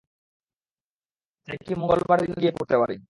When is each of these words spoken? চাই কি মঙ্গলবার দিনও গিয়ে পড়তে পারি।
চাই 1.47 1.57
কি 1.65 1.73
মঙ্গলবার 1.81 2.17
দিনও 2.21 2.41
গিয়ে 2.41 2.55
পড়তে 2.57 2.75
পারি। 2.81 2.95